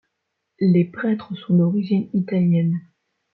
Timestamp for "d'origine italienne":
1.57-2.79